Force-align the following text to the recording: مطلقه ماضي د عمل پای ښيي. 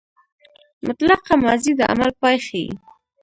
مطلقه 0.87 1.33
ماضي 1.43 1.71
د 1.77 1.81
عمل 1.91 2.11
پای 2.21 2.37
ښيي. 2.45 2.67